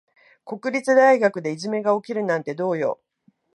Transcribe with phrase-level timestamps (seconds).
[0.45, 2.99] 国立大学でいじめが起きるなんてどうよ。